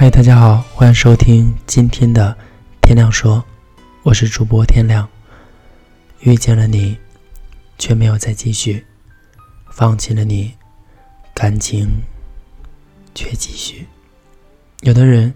[0.00, 2.34] 嗨，大家好，欢迎收听今天的
[2.80, 3.44] 天亮说，
[4.02, 5.06] 我是主播天亮。
[6.20, 6.96] 遇见了你，
[7.76, 8.82] 却没有再继续；
[9.70, 10.54] 放弃了你，
[11.34, 11.86] 感情
[13.14, 13.86] 却继续。
[14.80, 15.34] 有的人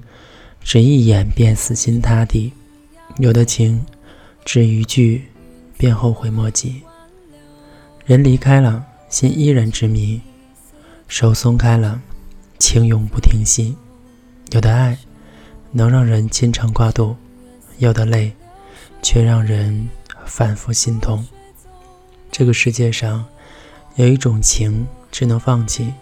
[0.63, 2.51] 只一眼便死心塌地，
[3.19, 3.85] 有的情
[4.47, 5.27] 只一句
[5.77, 6.81] 便后悔莫及。
[8.07, 10.23] 人离开了，心依然执迷；
[11.07, 12.01] 手松开了，
[12.59, 13.77] 情永不停息。
[14.55, 14.97] 有的爱
[15.73, 17.17] 能让人牵肠挂肚，
[17.79, 18.33] 有的泪
[19.03, 19.89] 却让人
[20.27, 21.27] 反复心痛。
[22.31, 23.25] 这个世界上
[23.97, 25.93] 有一种情，只能放弃，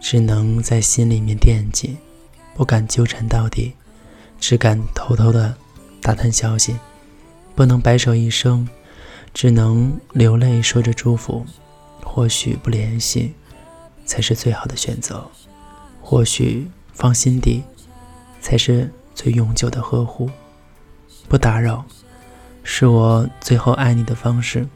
[0.00, 1.96] 只能在心里面惦记，
[2.56, 3.72] 不敢纠缠到底，
[4.40, 5.54] 只敢偷偷的
[6.02, 6.76] 打探消息，
[7.54, 8.68] 不能白首一生，
[9.32, 11.46] 只能流泪说着祝福。
[12.02, 13.32] 或许不联系
[14.04, 15.30] 才是最好的选择，
[16.00, 17.62] 或许放心底。
[18.46, 20.30] 才是最永久的呵护。
[21.26, 21.84] 不打扰，
[22.62, 24.68] 是我最后爱你的方式。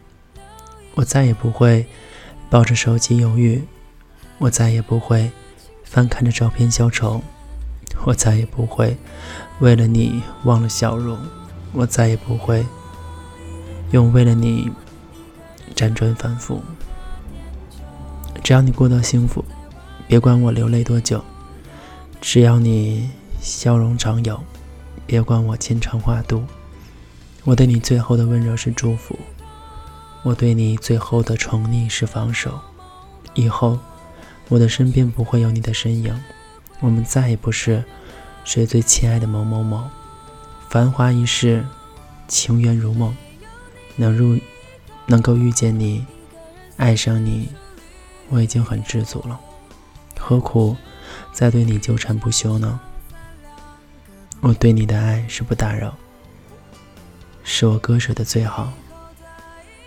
[0.97, 1.87] 我再也不会
[2.51, 3.63] 抱着手机犹豫，
[4.39, 5.31] 我再也不会
[5.85, 7.23] 翻看着照片消愁，
[8.03, 8.97] 我再也不会
[9.61, 11.17] 为了你忘了笑容，
[11.73, 12.67] 我再也不会
[13.93, 14.69] 用为了你
[15.77, 16.61] 辗转反复。
[18.43, 19.45] 只要你过得幸福，
[20.09, 21.25] 别管我流泪多久。
[22.21, 23.09] 只要你。
[23.41, 24.39] 笑容常有，
[25.07, 26.45] 别管我牵肠挂肚。
[27.45, 29.19] 我对你最后的温柔是祝福，
[30.23, 32.61] 我对你最后的宠溺是放手。
[33.33, 33.79] 以后，
[34.49, 36.15] 我的身边不会有你的身影，
[36.81, 37.83] 我们再也不是
[38.45, 39.89] 谁最亲爱的某某某。
[40.69, 41.65] 繁华一世，
[42.29, 43.17] 情缘如梦，
[43.97, 44.39] 能入
[45.07, 46.05] 能够遇见你，
[46.77, 47.49] 爱上你，
[48.29, 49.41] 我已经很知足了，
[50.19, 50.77] 何苦
[51.33, 52.79] 再对你纠缠不休呢？
[54.43, 55.95] 我对你的爱是不打扰，
[57.45, 58.73] 是我割舍的最好。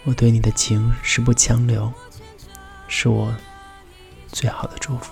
[0.04, 1.92] 我对你的情是不强留，
[2.88, 3.34] 是我
[4.28, 5.12] 最好的祝福。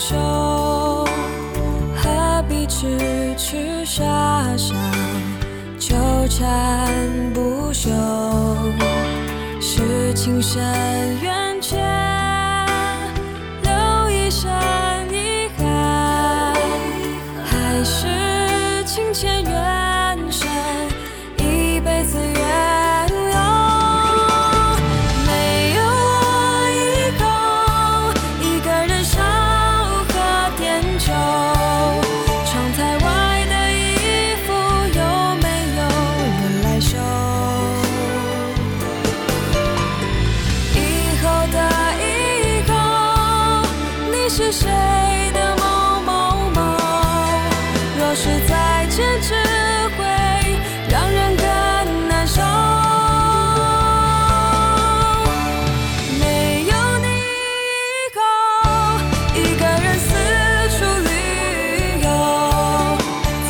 [0.00, 0.16] 手，
[1.94, 4.02] 何必痴痴傻
[4.56, 4.74] 傻
[5.78, 5.94] 纠
[6.26, 6.88] 缠
[7.34, 7.90] 不休，
[9.60, 10.58] 是情深
[11.20, 11.99] 缘浅。
[48.22, 49.32] 说再见只
[49.96, 50.04] 会
[50.90, 51.44] 让人更
[52.06, 52.42] 难受，
[56.20, 58.20] 没有你以后，
[59.34, 60.08] 一个人四
[60.76, 61.08] 处旅
[62.02, 62.06] 游，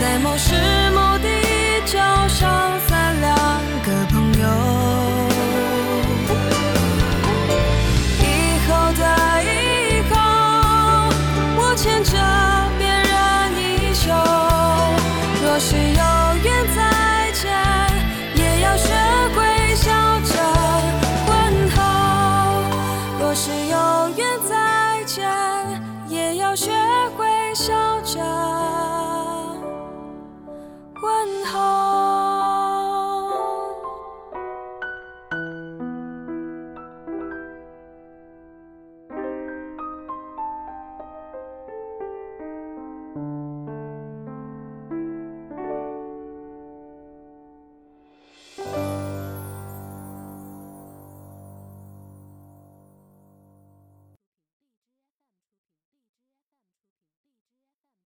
[0.01, 0.55] 在某时
[0.95, 1.27] 某地
[1.85, 2.70] 叫上。